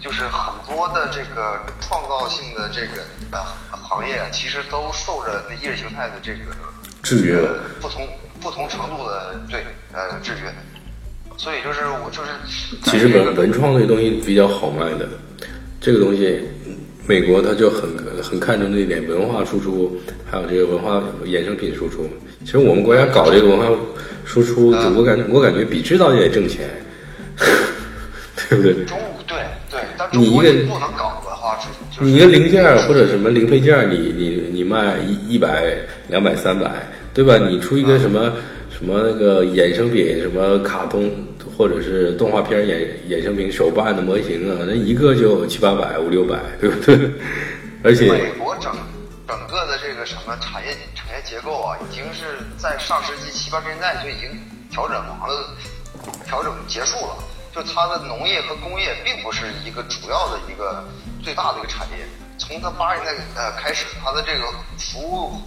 [0.00, 3.38] 就是很多的这个创造性的这个呃
[3.70, 6.38] 行业，其实都受着那意识形态的这个
[7.02, 7.38] 制约，
[7.80, 8.06] 不同
[8.40, 10.52] 不同程度的对呃制约。
[11.36, 12.30] 所以就是我就是，
[12.90, 15.08] 其实文文创这个东西比较好卖的，
[15.80, 16.42] 这个东西，
[17.08, 17.88] 美国他就很
[18.22, 19.96] 很看重这一点，文化输出，
[20.30, 22.06] 还有这个文化衍生品输出。
[22.44, 23.66] 其实我们国家搞这个文化
[24.26, 26.68] 输出，我感我感觉比制造业挣钱，
[28.50, 28.74] 对不对？
[28.84, 29.38] 中对
[29.70, 35.74] 对，但你一个不能搞文化输出，你一个零件或者什么零配件，你你你卖一一百
[36.08, 36.70] 两百三百，
[37.14, 37.38] 对吧？
[37.38, 38.34] 你出一个什么？
[38.70, 41.10] 什么那个衍生品，什么卡通
[41.58, 46.96] 或者是动画片衍衍生品手办的模型啊，那一个就七八百五六百，对不对？
[47.82, 48.72] 而且美国整
[49.26, 54.30] 整个的这个什么产业产业结构啊，已经是在上世纪七八十年代就已经
[54.70, 55.50] 调整完了，
[56.24, 57.18] 调整结束了。
[57.52, 60.84] 就它的农业和工业并不是一个主要的一个
[61.24, 62.06] 最大的一个产业。
[62.38, 64.46] 从它八十年代呃开始，它的这个
[64.78, 65.42] 服务。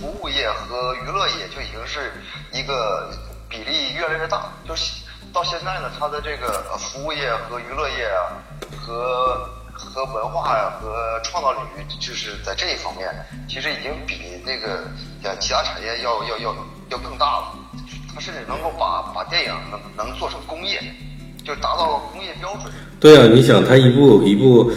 [0.00, 2.12] 服务业和娱乐业就已经是
[2.52, 3.10] 一个
[3.48, 4.92] 比例越来越大，就是
[5.32, 8.36] 到现在呢，它的这个服务业和娱乐业啊，
[8.76, 9.36] 和
[9.72, 13.08] 和文化呀和创造领域，就是在这一方面，
[13.48, 14.14] 其实已经比
[14.44, 14.84] 那个
[15.22, 16.54] 呃其他产业要要要
[16.90, 17.54] 要更大了。
[18.14, 20.82] 它甚至能够把把电影能能做成工业，
[21.44, 22.72] 就达到了工业标准。
[22.98, 24.72] 对啊，你想它一部一部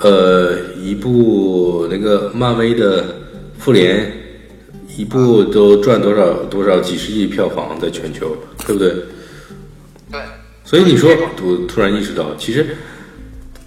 [0.00, 3.04] 呃一部那个漫威的
[3.58, 4.20] 复联。
[4.96, 8.78] 一部都赚多少多少几十亿票房在全球，对不？
[8.78, 8.94] 对。
[10.74, 12.66] 所以你说，突突然意识到，其实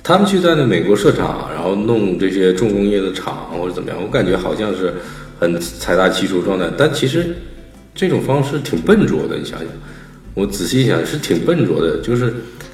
[0.03, 4.93] 他们去在那美国设厂，然后弄这些重工业的厂或者怎么样，我感觉好像是
[5.39, 7.33] 很财大气粗状态，但其实
[7.95, 9.37] 这种方式挺笨拙的。
[9.37, 9.67] 你想想，
[10.33, 12.33] 我仔细想是挺笨拙的，就是。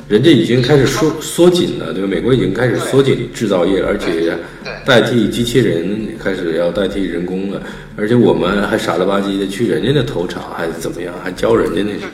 [0.10, 2.10] 人家已经开始缩缩紧了，对吧？
[2.10, 4.38] 美国已经开始缩紧制造业，而且
[4.86, 7.63] 代替机器人开始要代替人工了，
[7.96, 11.13] 而且我们还傻了吧唧的去人家那投厂，还是怎么样？
[11.24, 12.10] 还教人家那种，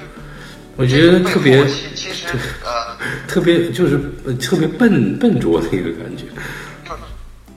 [0.80, 2.26] 我觉得特别，其实
[2.64, 2.96] 呃，
[3.28, 4.00] 特别就是
[4.38, 6.24] 特别笨笨拙的一个感觉。
[6.88, 6.98] 就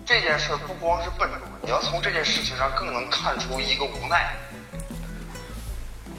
[0.05, 4.35] 这件事不光是笨拙，你要从这件事情上更能看出一个无奈。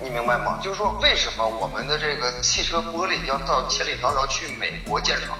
[0.01, 0.61] 你明白吗？
[0.63, 5.37] 就是说，为什么我们的这个汽车玻璃要到千里迢迢去美国建厂？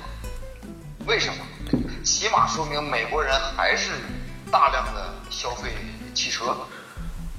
[1.06, 1.80] 为什么？
[2.04, 3.92] 起码说明美国人还是
[4.52, 5.70] 大量的消费
[6.14, 6.54] 汽车。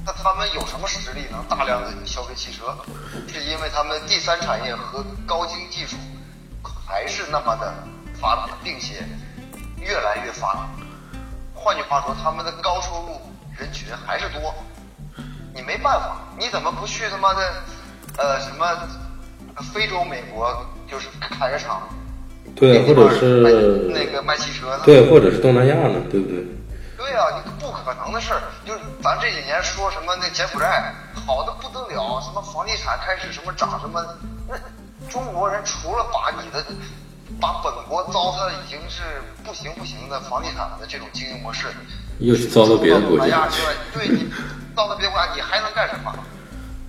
[0.07, 2.77] 那他们有什么实力能大量的消费汽车？
[3.27, 5.97] 是因为他们第三产业和高精技术
[6.87, 7.73] 还是那么的
[8.21, 9.03] 发达，并且
[9.81, 10.69] 越来越发达。
[11.55, 13.21] 换句话说，他们的高收入
[13.59, 14.55] 人群还是多。
[15.55, 17.55] 你没办法，你怎么不去他妈的，
[18.19, 18.67] 呃，什么
[19.73, 20.53] 非洲、美国，
[20.91, 21.89] 就是开个厂？
[22.55, 24.83] 对，或者是那个卖汽车呢？
[24.85, 25.99] 对，或者是东南亚呢？
[26.11, 26.45] 对不对？
[27.05, 28.41] 对啊，你不可能的事儿。
[28.65, 30.93] 就是咱这几年说什么那柬埔寨
[31.27, 34.03] 好的不得了，什么房地产开始什么涨什么，
[34.49, 34.57] 那
[35.11, 36.65] 中国人除了把你的
[37.41, 39.03] 把本国糟蹋已经是
[39.45, 41.67] 不行不行的房地产的这种经营模式，
[42.21, 43.61] 又去糟蹋别的国家去，
[43.93, 44.33] 对你
[44.75, 46.11] 糟蹋别的国家，你还能干什么？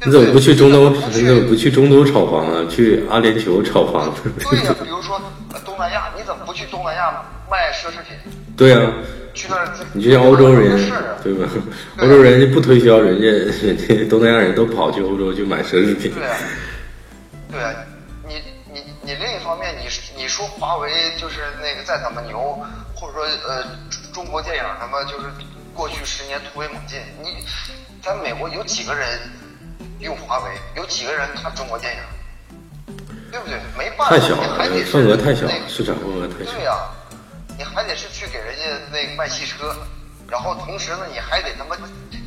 [0.06, 0.94] 你怎么不去中东？
[1.12, 2.66] 你怎么不去中东炒房啊？
[2.70, 4.14] 去阿联酋炒房？
[4.50, 5.20] 对呀， 比如说
[5.66, 8.18] 东南亚，你怎么不去东南亚卖奢侈品？
[8.58, 8.92] 对呀，
[9.36, 10.76] 去那儿你就像欧洲人，
[11.22, 11.50] 对吧？
[12.00, 13.28] 欧洲人家不推销，人家
[13.68, 16.14] 人家东南亚人都跑去欧洲去买奢侈品。
[16.14, 16.38] 对啊，
[17.52, 17.76] 对啊，
[18.28, 18.42] 你
[18.74, 22.58] 你你另一方面，你你说华为就是那个再怎么牛，
[22.96, 23.64] 或者说呃
[24.14, 25.26] 中国电影什么就是
[25.74, 27.44] 过去十年突飞猛进，你
[28.02, 29.20] 在美国有几个人？
[30.00, 32.00] 用华为有几个人看中国电影？
[33.32, 33.58] 对不对？
[33.78, 36.52] 没办法，你还得份额太小，市场份额太小。
[36.52, 36.78] 对呀，
[37.58, 39.76] 你还得是去给人家那卖汽车，
[40.28, 41.76] 然后同时呢，你还得他妈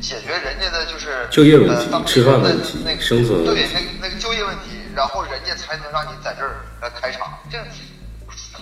[0.01, 3.61] 解决人家的就是就业问题、吃饭问题、那个生存问题。
[3.61, 7.57] 对，那那个就业问题，然后人家才能让你在这儿来开厂，这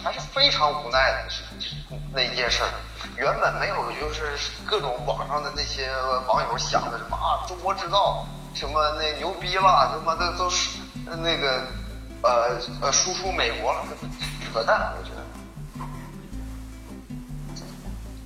[0.03, 1.17] 还是非常无奈的
[2.13, 2.69] 那一件事儿。
[3.17, 5.89] 原本没有，就是各种网上的那些
[6.27, 8.25] 网友想的什么啊，中国制造。
[8.53, 9.91] 什么那牛逼了？
[9.93, 11.61] 他妈的都是那个
[12.23, 13.83] 呃呃输出美国了，
[14.51, 14.95] 扯淡！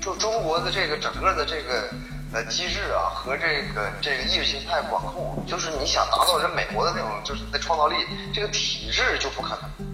[0.02, 1.88] 就中国的这个整个的这个
[2.34, 7.96] 呃机制啊，和这个这个意识形态管控，就是你想达到人美国的那种就是那创造力，
[8.34, 9.88] 这个体制就不可能，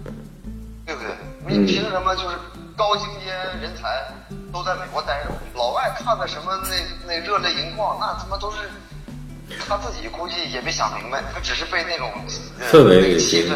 [0.86, 1.10] 对不对？
[1.46, 2.36] 你凭什么就是
[2.76, 4.02] 高精尖人才
[4.52, 5.30] 都在美国待着？
[5.54, 6.70] 老外看的什么那
[7.06, 8.58] 那热泪盈眶，那他妈都是。
[9.66, 12.12] 他自己估计也没想明白，他只是被那种
[12.70, 13.50] 氛围给吸引。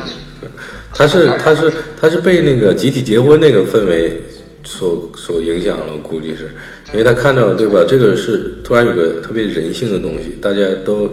[0.95, 4.19] 他是他是他是被那个集体结婚那个氛围
[4.64, 6.51] 所所影响了，估计是，
[6.92, 7.85] 因为他看到了对吧？
[7.88, 11.11] 这个是突然有个特别人性的东西，大家都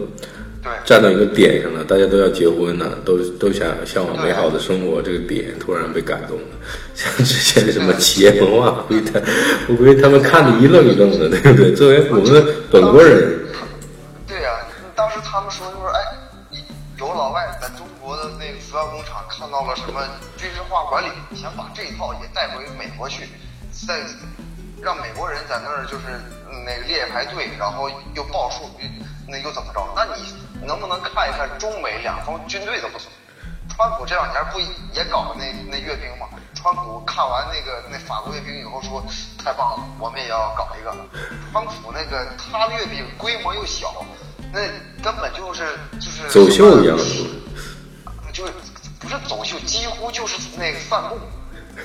[0.85, 6.43] 站到一个点上了，大家都要结婚了，都都想向往美好的生活，这个点突然被感动了。
[6.93, 9.19] 像之前什么企业文化，估计他
[9.67, 11.71] 我估计他们看的一愣一愣的，对不对？
[11.71, 13.39] 作为我们本国人。
[14.27, 14.49] 对呀，
[14.95, 15.99] 当时他们说就是哎，
[16.99, 17.67] 有老外在
[19.39, 23.30] 看到了什么军事化管理，想把这一套也带回美国去，
[23.88, 24.02] 再
[24.82, 26.19] 让美国人在那儿就是
[26.65, 28.69] 那个列排队，然后又报数，
[29.25, 29.88] 那又怎么着？
[29.95, 30.36] 那你
[30.67, 33.08] 能不能看一看中美两方军队的不同？
[33.69, 34.60] 川普这两年不
[34.93, 36.28] 也搞那那阅兵吗？
[36.54, 39.02] 川普看完那个那法国阅兵以后说
[39.41, 40.93] 太棒了，我们也要搞一个。
[41.54, 44.06] 川普那个他阅兵规模又小。
[44.52, 44.62] 那
[45.02, 46.97] 根本就是就是走秀一样，
[48.34, 48.52] 就是
[48.99, 51.17] 不是走秀，几乎就是那个散步，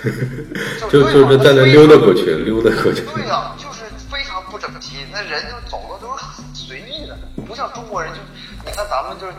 [0.90, 3.02] 就就是在那溜达过去，溜达过去。
[3.02, 8.18] 对呀，就是非常不整齐，那人就走的都是很随意的，不像中国人就，
[8.64, 9.32] 你看咱们就是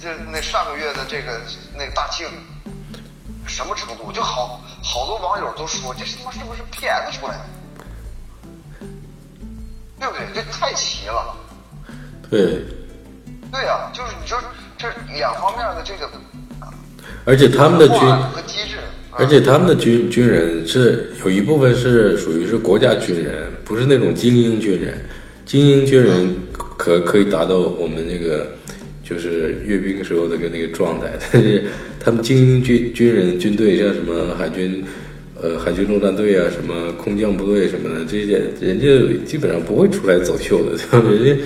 [0.00, 1.40] 就那上个月的这个
[1.76, 2.26] 那个大庆，
[3.46, 4.12] 什么程度？
[4.12, 7.44] 就好好多网友都说这他妈是不是 PS 出来的？
[9.98, 10.26] 对不对？
[10.34, 11.34] 这太齐了。
[12.30, 12.64] 对，
[13.50, 14.38] 对呀，就是你说
[14.76, 16.08] 这两方面的这个，
[17.26, 17.98] 而且他们的军
[19.18, 24.94] 而且他们的军军人是有一部分是属于是国家军人，不是那种精英军人。
[25.44, 28.46] 精英军人可可以达到我们那个
[29.02, 31.64] 就是阅兵时候的个那个状态， 但是
[31.98, 34.84] 他们精英军军人军队像什么海军，
[35.40, 38.86] 呃海军陆战队啊，什么空降部队什么的这些，人家
[39.24, 40.76] 基本上不会出来走秀的，
[41.10, 41.42] 人家。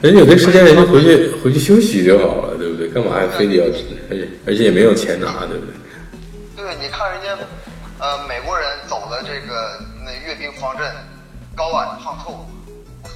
[0.00, 2.94] 人家有这时间，人家回去回去休息就好了，对不对？
[2.94, 3.64] 干嘛还非得要？
[4.10, 5.74] 而且而且也没有钱拿，对不对？
[6.56, 7.38] 对，你看人家，
[7.98, 10.90] 呃，美国人走的这个那阅兵方阵，
[11.56, 12.46] 高矮胖瘦，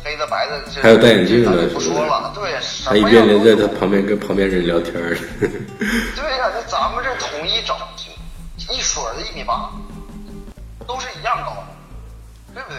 [0.05, 2.33] 黑的白的，还有戴眼镜的，不说了。
[2.35, 2.55] 对，
[2.85, 7.77] 还一边人在他旁边跟旁边人聊天 对呀，那咱们这统一整，
[8.71, 9.71] 一水儿的一米八，
[10.87, 11.65] 都是一样高，
[12.55, 12.79] 对不对？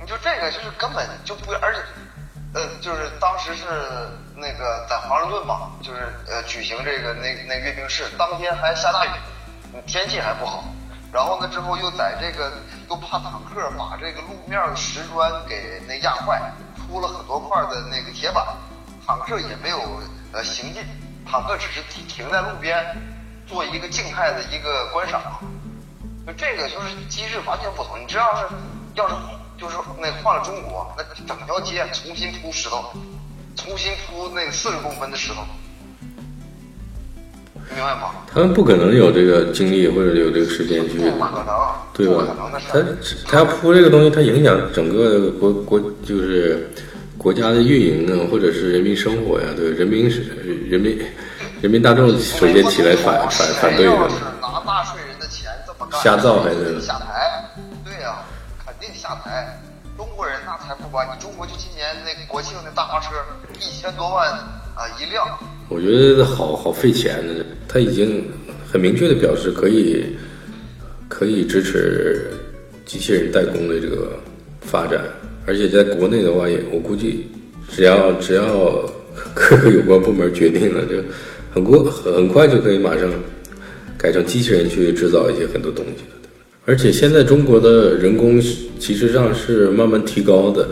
[0.00, 1.80] 你就这个就是根本就不，而且。
[2.54, 3.64] 呃，就是当时是
[4.36, 9.10] 那个在华盛顿嘛，就是呃举行这个那那阅兵式，当天还下大雨，
[9.86, 10.64] 天气还不好。
[11.10, 12.52] 然后呢，之后又在这个
[12.90, 18.44] 又怕坦克把这个路面的石砖给那压坏，铺了很多块的那个铁板，
[19.06, 19.78] 坦克也没有
[20.32, 20.84] 呃行进，
[21.26, 22.84] 坦克只是停停在路边，
[23.46, 25.22] 做一个静态的一个观赏。
[26.26, 27.98] 就这个就是机制完全不同。
[27.98, 28.46] 你知道是
[28.94, 29.14] 要是。
[29.62, 32.82] 就是那换了中国，那整条街重新铺石头，
[33.54, 35.36] 重新铺那个四十公分的石头，
[37.70, 38.10] 明白吗？
[38.26, 41.54] 他们不可能有这个精力或者有这个时间去，不可能，
[41.94, 42.26] 对吧？
[42.72, 42.82] 他
[43.24, 46.68] 他要铺这个东西，他影响整个国国就是
[47.16, 50.22] 国家的运营啊，或者是人民生活呀，对人民是
[50.68, 50.98] 人民
[51.60, 53.92] 人民大众首先起来反反反对的。
[54.40, 55.48] 拿纳税人的钱。
[56.02, 57.44] 瞎造还是下台？
[59.24, 59.58] 对呀、肯定下台。
[59.96, 63.14] 中国人那才不管你，中国就今年那国庆那大巴车
[63.60, 64.30] 一千多万
[64.74, 65.38] 啊、一辆，
[65.68, 67.44] 我觉得好好费钱呢。
[67.68, 68.24] 他已经
[68.70, 70.16] 很明确的表示可以
[71.08, 72.30] 可以支持
[72.86, 74.18] 机器人代工的这个
[74.62, 75.04] 发展，
[75.46, 77.30] 而且在国内的话也，我估计
[77.70, 78.44] 只要只要
[79.34, 81.04] 各个有关部门决定了，就
[81.52, 83.08] 很过很快就可以马上
[83.98, 86.04] 改成机器人去制造一些很多东西。
[86.64, 88.40] 而且现在中国的人工
[88.78, 90.68] 其实上是慢慢提高的，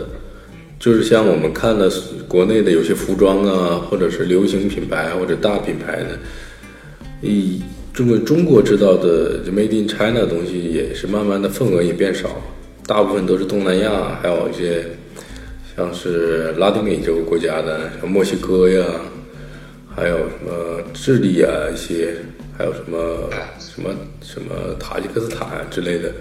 [0.79, 1.91] 就是像我们看的
[2.29, 6.17] 国内的有些服装啊，或者是流行品牌或者大品牌的，
[7.21, 7.61] 以
[7.93, 12.41] 中国中国制造的就 Made in China 的东西也是慢慢的份额也变少，
[12.87, 14.85] 大部分都是东南亚，还有一些
[15.75, 18.85] 像是拉丁美洲国家的，像墨西哥呀，
[19.93, 22.15] 还有什么智利啊一些，
[22.61, 23.89] 还有什么什么
[24.21, 26.13] 什么塔吉克斯坦啊之类的。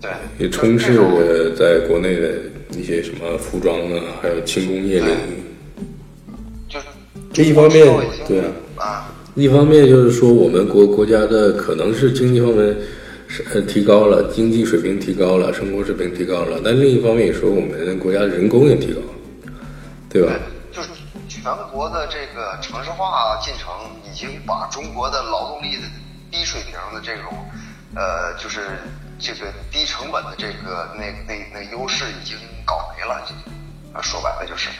[0.00, 2.32] 对，也充斥着在国内的
[2.76, 5.86] 一些什么服装啊，还有轻工业领域。
[6.68, 6.86] 就是
[7.32, 7.86] 这一方面
[8.26, 12.76] 对啊啊，一方面就是说，我们国国家的可能是经济方面
[13.28, 19.52] 是呃提高了，经济水平提高了，生活水平提高了，但另一方面也说我们国家的人工也提高了，
[20.10, 20.32] 对吧？
[20.32, 20.40] 就是
[21.42, 23.68] 全国的这个城市化进程
[24.04, 25.88] 已经把中国的劳动力的
[26.30, 27.32] 低水平的这种，
[27.96, 28.78] 呃，就是
[29.18, 33.20] 这个低成本的这个那那那优势已经搞没了，
[33.92, 34.70] 啊说白了就是。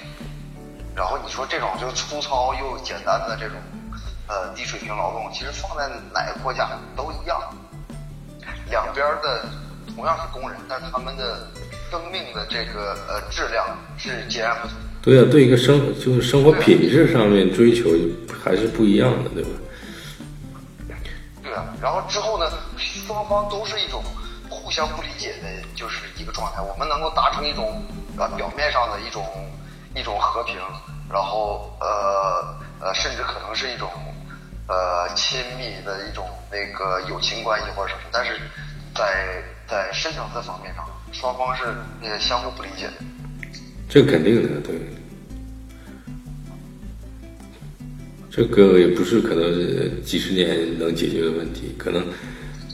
[0.94, 3.58] 然后你说这种就粗糙又简单的这种，
[4.28, 7.40] 呃，低水平劳动，其实放在哪个国家都一样，
[8.70, 9.44] 两边的
[9.96, 11.44] 同样是工人，但他们的
[11.90, 13.66] 生命的这个呃质量
[13.98, 14.76] 是截然不同。
[15.02, 17.90] 对啊，对一个生就是生活品质上面追求
[18.42, 19.50] 还是不一样的，对吧？
[21.42, 22.46] 对啊，然后之后呢，
[22.78, 24.00] 双方都是一种
[24.48, 26.62] 互相不理解的，就是一个状态。
[26.62, 27.82] 我们能够达成一种
[28.16, 29.24] 呃表面上的一种
[29.96, 30.54] 一种和平，
[31.10, 33.90] 然后呃呃，甚至可能是一种
[34.68, 38.38] 呃亲密的一种那个友情关系或者什么，但是
[38.94, 41.64] 在在深层次方面上，双方是
[42.02, 42.92] 呃相互不理解的。
[43.92, 44.74] 这肯定的，对。
[48.30, 52.02] 这个也不是可能几十年能解决的问题，可能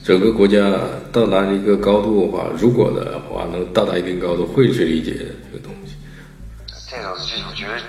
[0.05, 0.79] 整个国家
[1.11, 5.13] 到达一个高度的话，如果的话能到达一定高度，会去理解
[5.51, 5.97] 这个东西，
[6.89, 7.83] 这个这我觉得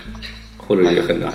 [0.58, 1.32] 或者也很难。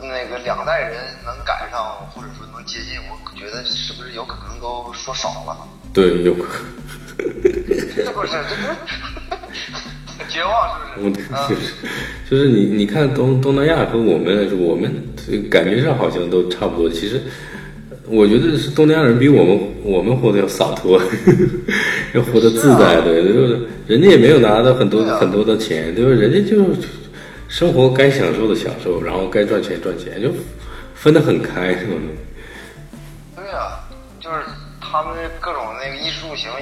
[0.00, 5.68] 那个两代人能赶上，或者说能接近，我觉得是不是有可能都说少了？
[5.94, 6.58] 对，有可
[7.16, 7.46] 是不
[7.88, 8.02] 是？
[8.02, 8.32] 这不是
[10.28, 10.52] 绝望
[10.94, 11.32] 是我不是？
[11.32, 11.60] 啊就是
[12.28, 16.90] 就是你你看东东南亚和我们来说，我们这感觉上好像都差不多。
[16.90, 17.20] 其实
[18.08, 21.00] 我觉得是东南亚人比我们我们活得要洒脱，
[22.14, 26.10] 要活得自在，对，就是人家也没有拿到很多啊很多的钱，对吧？
[26.10, 26.64] 人家就
[27.48, 30.28] 生活该享受的享受，然后该赚钱赚钱，就
[30.94, 31.92] 分得很开，是吧？
[34.94, 36.52] 他们各种那个衣食住行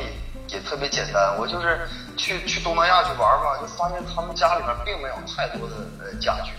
[0.49, 1.37] 也也特别简单。
[1.39, 6.53] 我就是去去东南亚去玩吧，就发现他们家里面并没有太多的呃家具。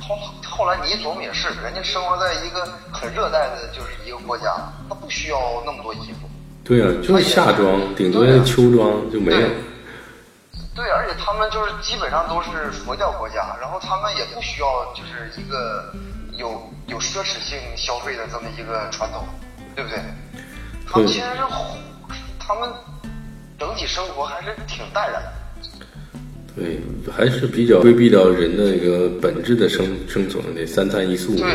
[0.00, 0.16] 后
[0.48, 4.56] 后来你一琢磨也是，人家生活在一个很热带的，就是一个国家，
[4.88, 6.26] 他不需要那么多衣服。
[6.64, 9.48] 对啊，就是夏装，顶多是秋装就没有。
[10.74, 15.92] 对，而且他们就是基本上都是佛教国家，然后他们也不需要就是一个
[16.32, 19.28] 有有奢侈性消费的这么一个传统，
[19.76, 19.98] 对不对？
[20.90, 21.42] 他们对其实是
[22.38, 22.68] 他们
[23.58, 25.32] 整体生活还是挺淡然的。
[26.56, 26.80] 对，
[27.16, 31.36] 还是比较规避到人的一个本质的生生存的三餐一宿。
[31.36, 31.46] 对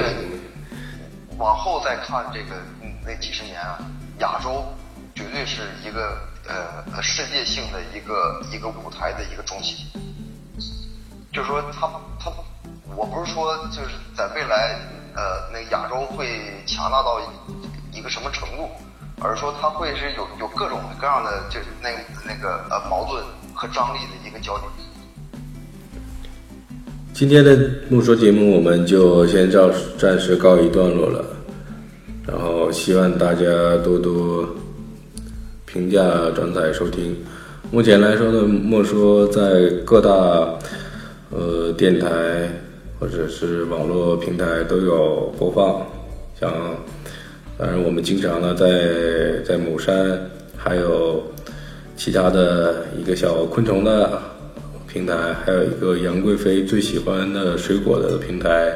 [1.38, 3.78] 往后再看这个嗯那几十年啊，
[4.20, 4.64] 亚洲
[5.14, 6.18] 绝对是一个
[6.48, 9.86] 呃呃世界性的一个一个舞台的一个中心。
[11.34, 12.32] 就是说他他，
[12.96, 14.80] 我不是说就是在未来
[15.14, 17.20] 呃那亚洲会强大到
[17.92, 18.70] 一个什么程度，
[19.22, 21.90] 而是说它会是有有各种各样的就是那
[22.26, 24.70] 那个呃矛盾和张力的一个焦点。
[27.14, 27.58] 今天的
[27.90, 31.24] 木说节目我们就先暂暂时告一段落了，
[32.28, 33.46] 然后希望大家
[33.84, 34.46] 多多
[35.66, 36.02] 评价、
[36.36, 37.16] 转载、收听。
[37.72, 40.12] 目前来说呢，莫说在各大
[41.32, 42.08] 呃电台
[43.00, 45.82] 或者是网络平台都有播放，
[46.40, 46.52] 像
[47.58, 50.20] 当然我们经常呢在在某山
[50.58, 51.24] 还有
[51.96, 54.22] 其他的一个小昆虫的
[54.88, 58.74] 平台，还有一个杨贵妃最喜欢的水果的平台，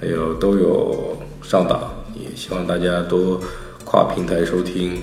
[0.00, 3.40] 还有都有上档，也希望大家多
[3.84, 5.02] 跨平台收听、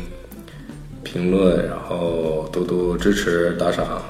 [1.04, 4.02] 评论，然后多多支持打赏。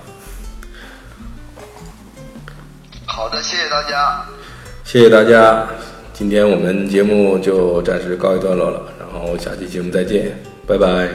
[3.05, 4.25] 好的，谢谢大家。
[4.83, 5.67] 谢谢大家，
[6.21, 11.07] 今天我们节目就暂时告一段落了，然后下期节目再见，拜拜。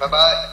[0.00, 0.47] 拜拜。